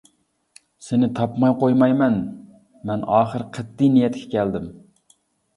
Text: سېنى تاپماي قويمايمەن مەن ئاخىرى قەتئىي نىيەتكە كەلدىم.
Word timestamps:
سېنى 0.85 1.09
تاپماي 1.19 1.53
قويمايمەن 1.65 2.17
مەن 2.91 3.05
ئاخىرى 3.19 3.49
قەتئىي 3.59 3.93
نىيەتكە 3.99 4.27
كەلدىم. 4.37 4.71